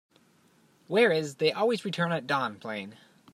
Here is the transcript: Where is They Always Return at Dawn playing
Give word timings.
Where 0.87 1.11
is 1.11 1.35
They 1.35 1.51
Always 1.51 1.85
Return 1.85 2.11
at 2.11 2.25
Dawn 2.25 2.55
playing 2.57 2.95